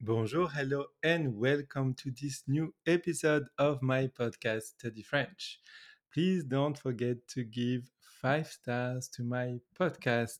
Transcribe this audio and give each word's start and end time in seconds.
Bonjour, 0.00 0.48
hello, 0.48 0.86
and 1.02 1.36
welcome 1.36 1.92
to 1.94 2.12
this 2.12 2.44
new 2.46 2.72
episode 2.86 3.46
of 3.58 3.82
my 3.82 4.06
podcast, 4.06 4.62
Study 4.78 5.02
French. 5.02 5.60
Please 6.14 6.44
don't 6.44 6.78
forget 6.78 7.16
to 7.28 7.42
give 7.42 7.90
five 8.22 8.46
stars 8.46 9.08
to 9.08 9.24
my 9.24 9.58
podcast 9.78 10.38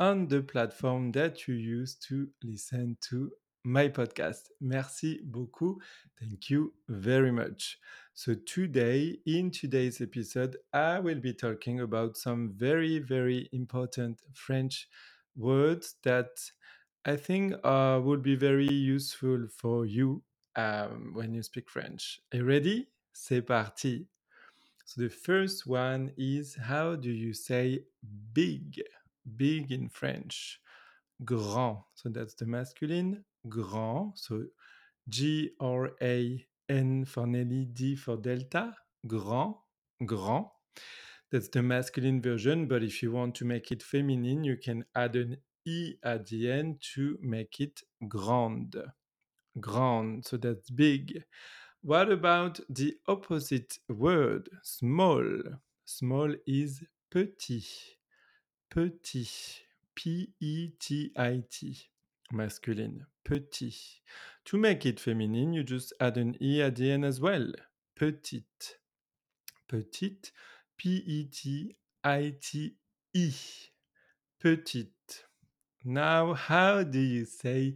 on 0.00 0.26
the 0.26 0.42
platform 0.42 1.12
that 1.12 1.46
you 1.46 1.54
use 1.54 1.94
to 2.08 2.28
listen 2.42 2.96
to 3.02 3.30
my 3.62 3.88
podcast. 3.88 4.48
Merci 4.60 5.20
beaucoup. 5.30 5.78
Thank 6.18 6.50
you 6.50 6.72
very 6.88 7.30
much. 7.30 7.78
So, 8.14 8.34
today, 8.34 9.18
in 9.24 9.52
today's 9.52 10.00
episode, 10.00 10.56
I 10.72 10.98
will 10.98 11.20
be 11.20 11.34
talking 11.34 11.80
about 11.80 12.16
some 12.16 12.52
very, 12.56 12.98
very 12.98 13.48
important 13.52 14.22
French 14.32 14.88
words 15.36 15.94
that 16.02 16.30
I 17.04 17.16
think 17.16 17.54
uh, 17.64 18.00
would 18.02 18.22
be 18.22 18.36
very 18.36 18.72
useful 18.72 19.48
for 19.48 19.84
you 19.84 20.22
um, 20.54 21.10
when 21.14 21.34
you 21.34 21.42
speak 21.42 21.68
French. 21.68 22.20
Are 22.32 22.38
you 22.38 22.44
ready? 22.44 22.88
C'est 23.12 23.42
parti. 23.42 24.06
So 24.84 25.02
the 25.02 25.08
first 25.08 25.66
one 25.66 26.12
is 26.16 26.56
how 26.56 26.94
do 26.96 27.10
you 27.10 27.34
say 27.34 27.84
big? 28.32 28.80
Big 29.36 29.72
in 29.72 29.88
French. 29.88 30.60
Grand. 31.24 31.78
So 31.94 32.08
that's 32.08 32.34
the 32.34 32.46
masculine. 32.46 33.24
Grand. 33.48 34.12
So 34.14 34.44
G 35.08 35.50
R 35.60 35.90
A 36.00 36.46
N 36.68 37.04
for 37.04 37.26
Nelly, 37.26 37.66
D 37.66 37.96
for 37.96 38.16
Delta. 38.16 38.76
Grand. 39.06 39.54
Grand. 40.04 40.46
That's 41.32 41.48
the 41.48 41.62
masculine 41.62 42.20
version, 42.20 42.66
but 42.66 42.82
if 42.82 43.02
you 43.02 43.10
want 43.10 43.34
to 43.36 43.44
make 43.46 43.72
it 43.72 43.82
feminine, 43.82 44.44
you 44.44 44.56
can 44.58 44.84
add 44.94 45.16
an 45.16 45.38
E 45.64 45.94
at 46.02 46.26
the 46.26 46.50
end 46.50 46.80
to 46.94 47.18
make 47.20 47.60
it 47.60 47.82
grande. 48.08 48.82
Grand, 49.60 50.24
so 50.26 50.36
that's 50.36 50.70
big. 50.70 51.24
What 51.82 52.10
about 52.10 52.60
the 52.68 52.94
opposite 53.06 53.78
word, 53.88 54.48
small? 54.62 55.24
Small 55.84 56.34
is 56.46 56.82
petit. 57.10 57.66
Petit. 58.70 59.28
P 59.94 60.32
E 60.40 60.70
T 60.78 61.12
I 61.16 61.42
T. 61.50 61.76
Masculine. 62.32 63.04
Petit. 63.24 63.74
To 64.46 64.56
make 64.56 64.86
it 64.86 64.98
feminine, 64.98 65.52
you 65.52 65.62
just 65.62 65.92
add 66.00 66.16
an 66.16 66.36
E 66.40 66.62
at 66.62 66.76
the 66.76 66.90
end 66.90 67.04
as 67.04 67.20
well. 67.20 67.52
Petite. 67.94 68.78
Petite. 69.68 70.32
P 70.78 71.02
E 71.06 71.24
T 71.26 71.76
I 72.02 72.34
T 72.40 72.74
E. 73.12 73.32
Petite. 74.40 75.01
Now, 75.84 76.34
how 76.34 76.84
do 76.84 77.00
you 77.00 77.24
say 77.24 77.74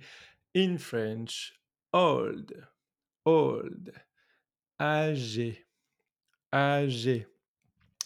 in 0.55 0.79
French 0.79 1.53
old? 1.93 2.53
Old. 3.25 3.91
Âgé. 4.81 5.59
Âgé? 6.55 7.27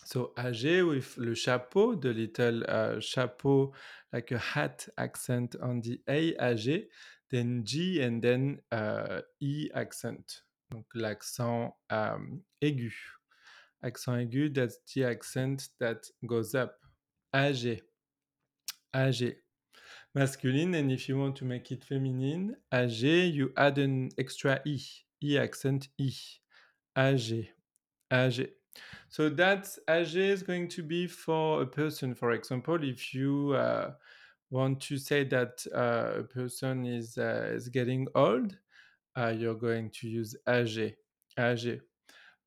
So 0.06 0.32
âgé 0.38 0.88
with 0.88 1.18
le 1.18 1.34
chapeau, 1.34 1.94
the 1.96 2.14
little 2.14 2.64
uh, 2.66 2.98
chapeau, 2.98 3.74
like 4.10 4.32
a 4.32 4.38
hat 4.38 4.88
accent 4.96 5.54
on 5.60 5.82
the 5.82 6.00
A, 6.08 6.32
âgé, 6.34 6.86
then 7.30 7.62
G 7.64 8.00
and 8.00 8.22
then 8.22 8.60
uh, 8.72 9.20
E 9.40 9.68
accent. 9.74 10.42
Donc 10.70 10.86
l'accent 10.94 11.76
um, 11.90 12.42
aigu. 12.62 12.92
Accent 13.84 14.16
aigu, 14.16 14.54
that's 14.54 14.78
the 14.94 15.04
accent 15.04 15.68
that 15.78 16.06
goes 16.26 16.54
up. 16.54 16.72
Âgé. 17.34 17.82
Âgé. 18.94 19.36
Masculine, 20.14 20.74
and 20.74 20.90
if 20.90 21.08
you 21.08 21.16
want 21.16 21.36
to 21.36 21.44
make 21.44 21.70
it 21.70 21.84
feminine, 21.84 22.56
âgé, 22.72 23.32
you 23.32 23.52
add 23.56 23.78
an 23.78 24.08
extra 24.18 24.60
E, 24.64 24.80
E 25.22 25.38
accent 25.38 25.88
E. 25.98 26.12
Âgé. 26.96 27.48
Âgé. 28.10 28.48
So 29.08 29.28
that 29.28 29.68
âgé 29.88 30.30
is 30.30 30.42
going 30.42 30.68
to 30.68 30.82
be 30.82 31.06
for 31.06 31.62
a 31.62 31.66
person. 31.66 32.14
For 32.14 32.32
example, 32.32 32.82
if 32.82 33.14
you 33.14 33.52
uh, 33.52 33.92
want 34.50 34.80
to 34.80 34.98
say 34.98 35.24
that 35.24 35.64
uh, 35.72 36.20
a 36.20 36.22
person 36.24 36.84
is 36.84 37.16
uh, 37.16 37.52
is 37.54 37.68
getting 37.68 38.08
old, 38.16 38.56
uh, 39.16 39.32
you're 39.36 39.54
going 39.54 39.90
to 39.90 40.08
use 40.08 40.36
âgé. 40.48 40.96
Âgé. 41.38 41.80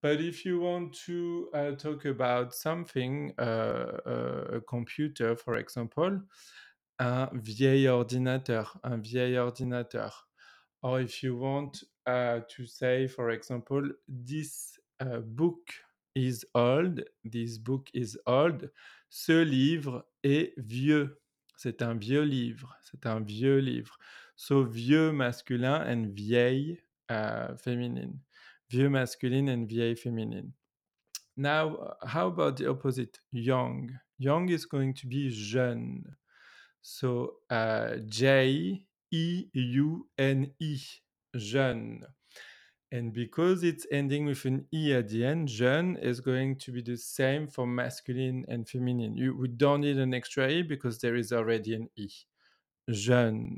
But 0.01 0.19
if 0.19 0.43
you 0.43 0.59
want 0.59 0.93
to 1.05 1.49
uh, 1.53 1.71
talk 1.71 2.03
about 2.03 2.53
something, 2.53 3.33
uh, 3.39 3.99
a 4.55 4.61
computer, 4.67 5.38
for 5.38 5.55
example, 5.55 6.19
un 6.99 7.29
vieil 7.33 7.87
ordinateur, 7.87 8.79
un 8.83 8.97
vieil 8.97 9.37
ordinateur. 9.37 10.27
Or 10.81 10.99
if 10.99 11.23
you 11.23 11.37
want 11.37 11.83
uh, 12.05 12.41
to 12.49 12.65
say, 12.65 13.07
for 13.07 13.29
example, 13.29 13.83
this 14.07 14.79
uh, 14.99 15.19
book 15.19 15.71
is 16.15 16.45
old, 16.53 17.03
this 17.23 17.57
book 17.57 17.89
is 17.93 18.17
old, 18.25 18.71
ce 19.09 19.43
livre 19.43 20.05
est 20.23 20.53
vieux. 20.57 21.19
C'est 21.55 21.81
un 21.81 21.95
vieux 21.95 22.23
livre, 22.23 22.75
c'est 22.81 23.05
un 23.05 23.21
vieux 23.21 23.59
livre. 23.59 23.97
So 24.35 24.63
vieux 24.63 25.11
masculin 25.11 25.81
and 25.87 26.13
vieille 26.13 26.81
uh, 27.09 27.55
feminine. 27.57 28.19
Vieux 28.69 28.89
masculine 28.89 29.49
and 29.49 29.65
vieille 29.65 29.95
feminine. 29.95 30.51
Now, 31.37 31.95
how 32.03 32.27
about 32.27 32.57
the 32.57 32.67
opposite? 32.67 33.19
Young. 33.31 33.91
Young 34.19 34.49
is 34.49 34.65
going 34.65 34.93
to 34.95 35.07
be 35.07 35.29
jeune. 35.29 36.03
So 36.83 37.35
uh, 37.49 37.95
J 38.05 38.85
E 39.09 39.45
U 39.53 40.07
N 40.17 40.51
E, 40.59 40.79
jeune. 41.35 42.05
And 42.91 43.11
because 43.11 43.63
it's 43.63 43.88
ending 43.89 44.25
with 44.25 44.45
an 44.45 44.67
E 44.71 44.94
at 44.94 45.09
the 45.09 45.25
end, 45.25 45.47
jeune 45.47 45.95
is 45.95 46.19
going 46.19 46.57
to 46.57 46.71
be 46.71 46.81
the 46.81 46.97
same 46.97 47.47
for 47.47 47.66
masculine 47.66 48.45
and 48.49 48.67
feminine. 48.67 49.17
You, 49.17 49.35
we 49.35 49.47
don't 49.47 49.81
need 49.81 49.97
an 49.97 50.13
extra 50.13 50.47
E 50.49 50.61
because 50.61 50.99
there 50.99 51.16
is 51.16 51.31
already 51.31 51.73
an 51.73 51.89
E. 51.95 52.09
Jeune, 52.91 53.57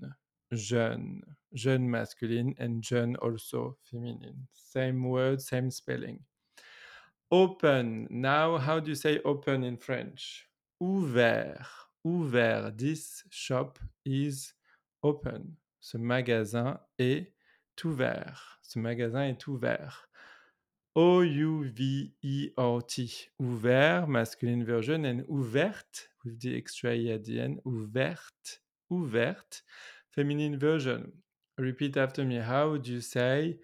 jeune, 0.54 1.24
jeune 1.54 1.90
masculine 1.90 2.54
and 2.60 2.82
jeune 2.82 3.16
also 3.18 3.76
feminine. 3.84 4.48
Same 4.54 5.04
word, 5.04 5.42
same 5.42 5.72
spelling. 5.72 6.20
Open. 7.32 8.08
Now, 8.12 8.58
how 8.60 8.80
do 8.80 8.90
you 8.90 8.96
say 8.96 9.20
open 9.26 9.64
in 9.64 9.78
French? 9.78 10.48
Ouvert. 10.82 11.66
Ouvert. 12.06 12.72
This 12.78 13.26
shop 13.32 13.80
is 14.06 14.54
open. 15.02 15.56
Ce 15.82 15.98
magasin 15.98 16.80
est 17.00 17.34
ouvert. 17.84 18.60
Ce 18.62 18.78
magasin 18.78 19.24
est 19.24 19.48
ouvert. 19.48 20.08
O-U-V-E-R-T. 20.94 22.12
Ouvert, 23.40 24.08
masculine 24.08 24.64
version, 24.64 25.04
and 25.04 25.26
ouverte, 25.28 26.10
with 26.24 26.40
the 26.40 26.56
extra 26.56 26.94
E 26.94 27.12
at 27.12 27.24
the 27.24 27.40
end. 27.40 27.60
Ouverte. 27.66 28.62
Ouverte, 28.92 29.64
feminine 30.12 30.58
version. 30.58 31.12
Repeat 31.58 31.98
after 31.98 32.24
me. 32.24 32.38
How 32.38 32.70
would 32.70 32.88
you 32.88 33.02
say, 33.02 33.60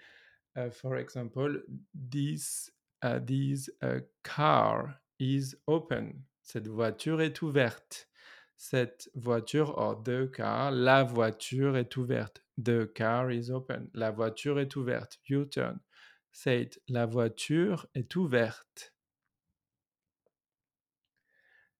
uh, 0.55 0.71
for 0.71 0.97
example, 0.97 1.61
this 1.93 2.71
uh, 3.03 3.19
uh, 3.83 3.99
car 4.23 4.99
is 5.19 5.55
open? 5.67 6.25
Cette 6.41 6.67
voiture 6.67 7.21
est 7.21 7.41
ouverte. 7.43 8.07
Cette 8.63 9.09
voiture, 9.15 9.75
or 9.75 10.03
the 10.03 10.27
car, 10.31 10.69
la 10.69 11.03
voiture 11.03 11.75
est 11.77 11.97
ouverte. 11.97 12.43
The 12.59 12.85
car 12.93 13.31
is 13.31 13.49
open. 13.49 13.89
La 13.95 14.11
voiture 14.11 14.59
est 14.59 14.75
ouverte. 14.75 15.17
Your 15.27 15.49
turn. 15.49 15.79
Say 16.31 16.61
it. 16.61 16.79
La 16.87 17.07
voiture 17.07 17.87
est 17.95 18.15
ouverte. 18.15 18.93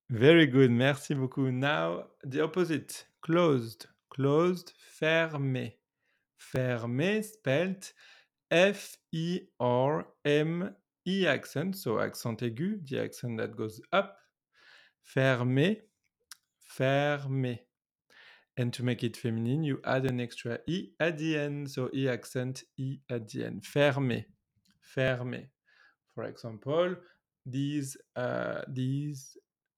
Very 0.10 0.48
good. 0.48 0.72
Merci 0.72 1.14
beaucoup. 1.14 1.52
Now, 1.52 2.08
the 2.24 2.42
opposite. 2.42 3.06
Closed. 3.22 3.86
Closed. 4.10 4.74
Fermé. 4.76 5.78
Fermé, 6.36 7.22
spelled 7.24 7.94
F-E-R-M 8.50 9.56
E 11.06 11.28
accent, 11.28 11.76
so 11.76 12.00
accent 12.00 12.42
aigu, 12.42 12.84
the 12.90 12.98
accent 13.04 13.38
that 13.38 13.56
goes 13.56 13.80
up. 13.94 14.18
Fermé, 15.04 15.82
fermé. 16.78 17.60
And 18.58 18.74
to 18.74 18.84
make 18.84 19.04
it 19.04 19.16
feminine, 19.16 19.64
you 19.64 19.80
add 19.86 20.06
an 20.06 20.20
extra 20.20 20.60
E 20.68 20.90
at 21.00 21.18
the 21.18 21.38
end, 21.38 21.72
so 21.72 21.90
E 21.94 22.10
accent, 22.10 22.64
E 22.78 23.00
at 23.10 23.28
the 23.30 23.46
end. 23.46 23.64
Fermé, 23.64 24.26
fermé. 24.96 25.48
For 26.14 26.26
example, 26.26 26.96
this, 27.46 27.96
uh, 28.16 28.62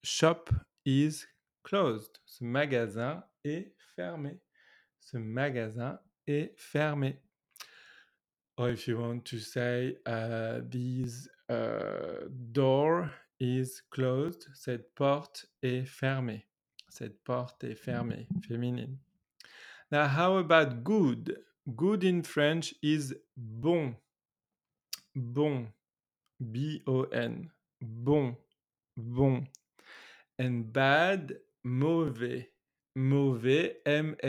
shop 0.03 0.49
is 0.85 1.25
closed. 1.63 2.19
Ce 2.25 2.41
magasin 2.41 3.23
est 3.45 3.73
fermé. 3.95 4.39
Ce 4.99 5.17
magasin 5.17 5.99
est 6.27 6.57
fermé. 6.57 7.17
Or 8.57 8.69
if 8.69 8.87
you 8.87 8.99
want 8.99 9.25
to 9.25 9.39
say 9.39 9.95
uh, 10.05 10.59
this 10.69 11.27
uh, 11.49 12.27
door 12.51 13.11
is 13.39 13.81
closed, 13.91 14.45
cette 14.53 14.95
porte 14.95 15.45
est 15.63 15.87
fermée. 15.87 16.43
Cette 16.93 17.23
porte 17.23 17.63
est 17.63 17.73
fermée, 17.73 18.27
féminine. 18.47 18.99
Now, 19.91 20.05
how 20.07 20.37
about 20.37 20.83
good? 20.83 21.43
Good 21.75 22.03
in 22.03 22.21
French 22.21 22.75
is 22.83 23.15
bon. 23.35 23.95
Bon. 25.15 25.73
B-O-N. 26.39 27.49
Bon. 27.81 28.35
Bon. 28.95 29.43
And 30.37 30.71
bad, 30.71 31.39
mauvais. 31.63 32.51
Mauvais, 32.95 33.81
M-A-U-V-A-I-S. 33.87 34.19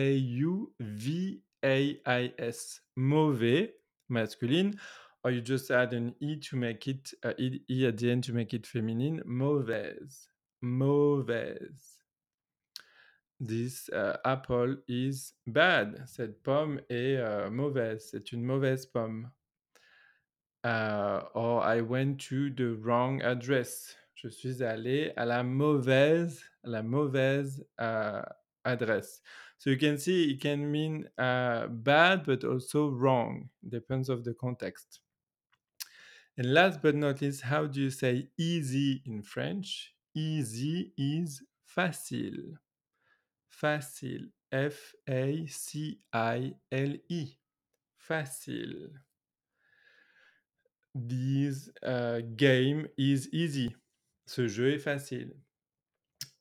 Mauvais, 2.96 3.74
masculine, 4.08 4.80
or 5.22 5.32
you 5.32 5.42
just 5.42 5.70
add 5.70 5.92
an 5.92 6.14
E 6.18 6.40
to 6.40 6.56
make 6.56 6.88
it, 6.88 7.12
uh, 7.22 7.34
E, 7.38 7.60
e 7.68 7.86
at 7.86 7.98
the 7.98 8.10
end 8.10 8.24
to 8.24 8.32
make 8.32 8.54
it 8.54 8.66
feminine. 8.66 9.20
Mauvaise. 9.26 10.28
Mauvaise. 10.62 11.93
This 13.40 13.88
uh, 13.90 14.16
apple 14.24 14.76
is 14.88 15.34
bad. 15.46 16.04
Cette 16.06 16.42
pomme 16.42 16.80
est 16.88 17.18
uh, 17.18 17.50
mauvaise. 17.50 18.10
C'est 18.10 18.32
une 18.32 18.44
mauvaise 18.44 18.86
pomme. 18.86 19.30
Uh, 20.62 21.22
or 21.34 21.62
I 21.62 21.82
went 21.82 22.18
to 22.28 22.50
the 22.50 22.76
wrong 22.80 23.20
address. 23.22 23.96
Je 24.14 24.28
suis 24.28 24.62
allé 24.62 25.12
à 25.16 25.26
la 25.26 25.42
mauvaise, 25.42 26.42
la 26.64 26.82
mauvaise 26.82 27.62
uh, 27.78 28.22
adresse. 28.64 29.20
So 29.58 29.70
you 29.70 29.76
can 29.76 29.98
see 29.98 30.30
it 30.30 30.40
can 30.40 30.70
mean 30.70 31.06
uh, 31.18 31.66
bad, 31.66 32.24
but 32.24 32.44
also 32.44 32.88
wrong. 32.88 33.50
Depends 33.68 34.08
of 34.08 34.24
the 34.24 34.34
context. 34.34 35.00
And 36.36 36.52
last 36.52 36.80
but 36.82 36.94
not 36.94 37.20
least, 37.20 37.42
how 37.42 37.66
do 37.66 37.80
you 37.80 37.90
say 37.90 38.28
easy 38.38 39.02
in 39.06 39.22
French? 39.22 39.94
Easy 40.14 40.92
is 40.96 41.42
facile. 41.64 42.58
Facile. 43.64 44.28
F-A-C-I-L-E. 44.52 45.38
Facile. 47.96 48.90
This 50.94 51.70
uh, 51.82 52.20
game 52.36 52.86
is 52.98 53.30
easy. 53.32 53.74
Ce 54.26 54.46
jeu 54.48 54.74
est 54.74 54.78
facile. 54.78 55.34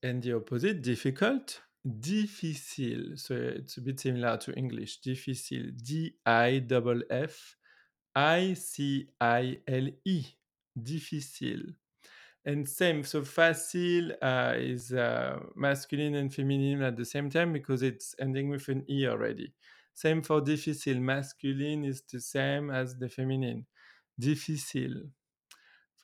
And 0.03 0.19
the 0.19 0.33
opposite, 0.33 0.81
difficult, 0.81 1.63
difficile. 1.85 3.15
So 3.15 3.35
it's 3.35 3.77
a 3.77 3.81
bit 3.81 4.01
similar 4.01 4.37
to 4.39 4.51
English. 4.57 4.99
Difficile. 4.99 5.71
D-I-F-F-I-C-I-L-E. 5.71 6.57
Difficile. 10.75 11.73
And 12.45 12.67
same, 12.67 13.03
so 13.05 13.23
facile 13.23 14.11
uh, 14.21 14.53
is 14.57 14.91
uh, 14.91 15.39
masculine 15.55 16.15
and 16.15 16.33
feminine 16.33 16.81
at 16.81 16.97
the 16.97 17.05
same 17.05 17.29
time 17.29 17.53
because 17.53 17.81
it's 17.81 18.15
ending 18.19 18.49
with 18.49 18.67
an 18.67 18.83
E 18.89 19.07
already. 19.07 19.53
Same 19.93 20.21
for 20.21 20.41
difficile. 20.41 20.99
Masculine 20.99 21.85
is 21.85 22.01
the 22.01 22.19
same 22.19 22.69
as 22.69 22.97
the 22.97 23.07
feminine. 23.07 23.65
Difficile. 24.19 25.03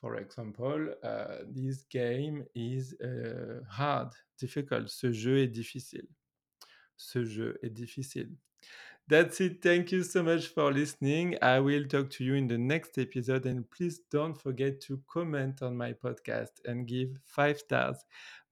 For 0.00 0.16
example, 0.16 0.94
uh, 1.02 1.44
this 1.46 1.84
game 1.90 2.46
is 2.54 2.94
uh, 3.02 3.60
hard, 3.68 4.08
difficult. 4.38 4.88
Ce 4.88 5.12
jeu 5.12 5.42
est 5.42 5.48
difficile. 5.48 6.08
Ce 6.96 7.22
jeu 7.22 7.58
est 7.62 7.74
difficile. 7.74 8.30
That's 9.08 9.40
it. 9.40 9.60
Thank 9.62 9.92
you 9.92 10.02
so 10.04 10.22
much 10.22 10.46
for 10.48 10.72
listening. 10.72 11.36
I 11.42 11.58
will 11.60 11.84
talk 11.86 12.10
to 12.12 12.24
you 12.24 12.34
in 12.34 12.46
the 12.46 12.56
next 12.58 12.96
episode. 12.98 13.44
And 13.46 13.68
please 13.70 14.00
don't 14.10 14.34
forget 14.40 14.80
to 14.82 15.02
comment 15.08 15.62
on 15.62 15.76
my 15.76 15.92
podcast 15.92 16.60
and 16.64 16.86
give 16.86 17.18
five 17.24 17.58
stars. 17.58 17.98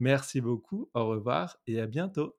Merci 0.00 0.40
beaucoup. 0.40 0.90
Au 0.94 1.08
revoir 1.08 1.56
et 1.66 1.80
à 1.80 1.86
bientôt. 1.86 2.38